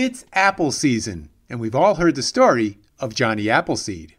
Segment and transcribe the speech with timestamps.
[0.00, 4.14] It's apple season, and we've all heard the story of Johnny Appleseed.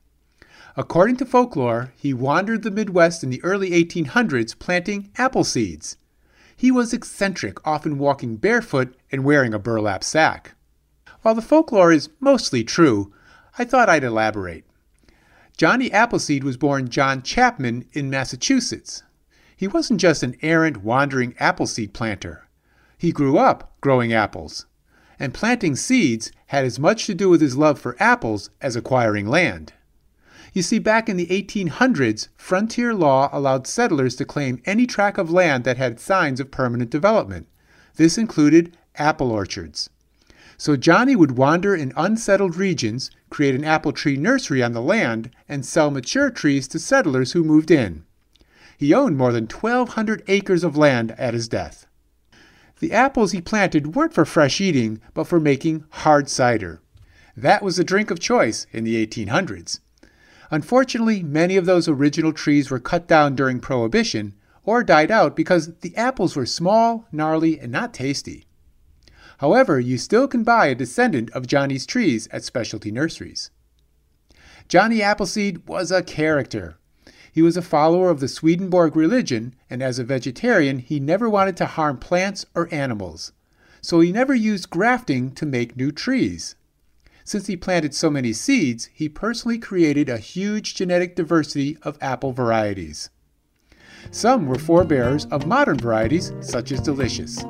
[0.75, 5.95] According to folklore, he wandered the Midwest in the early 1800s planting apple seeds.
[6.53, 10.53] He was eccentric, often walking barefoot and wearing a burlap sack.
[11.21, 13.13] While the folklore is mostly true,
[13.57, 14.65] I thought I'd elaborate.
[15.55, 19.03] Johnny Appleseed was born John Chapman in Massachusetts.
[19.55, 22.49] He wasn't just an errant, wandering appleseed planter.
[22.97, 24.65] He grew up growing apples
[25.19, 29.27] and planting seeds had as much to do with his love for apples as acquiring
[29.27, 29.73] land.
[30.53, 35.29] You see, back in the 1800s, frontier law allowed settlers to claim any tract of
[35.29, 37.47] land that had signs of permanent development.
[37.95, 39.89] This included apple orchards.
[40.57, 45.29] So Johnny would wander in unsettled regions, create an apple tree nursery on the land,
[45.47, 48.03] and sell mature trees to settlers who moved in.
[48.77, 51.85] He owned more than 1,200 acres of land at his death.
[52.79, 56.81] The apples he planted weren't for fresh eating, but for making hard cider.
[57.35, 59.79] That was the drink of choice in the 1800s.
[60.51, 65.75] Unfortunately, many of those original trees were cut down during Prohibition or died out because
[65.81, 68.45] the apples were small, gnarly, and not tasty.
[69.39, 73.51] However, you still can buy a descendant of Johnny's trees at specialty nurseries.
[74.67, 76.78] Johnny Appleseed was a character.
[77.39, 81.55] He was a follower of the Swedenborg religion, and as a vegetarian, he never wanted
[81.55, 83.31] to harm plants or animals.
[83.79, 86.55] So he never used grafting to make new trees.
[87.23, 92.33] Since he planted so many seeds, he personally created a huge genetic diversity of apple
[92.33, 93.09] varieties.
[94.11, 97.45] Some were forebearers of modern varieties, such as Delicious.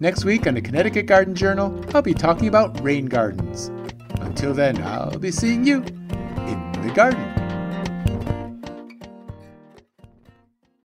[0.00, 3.68] Next week on the Connecticut Garden Journal, I'll be talking about rain gardens.
[4.22, 7.39] Until then, I'll be seeing you in the garden.